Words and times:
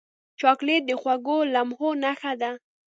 چاکلېټ 0.39 0.81
د 0.87 0.91
خوږو 1.01 1.37
لمحو 1.53 1.89
نښه 2.03 2.33
ده. 2.41 2.51